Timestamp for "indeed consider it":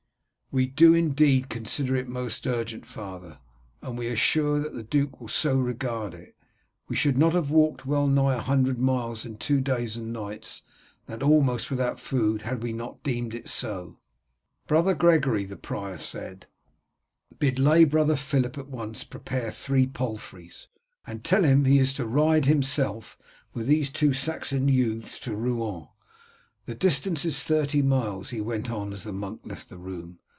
0.93-2.09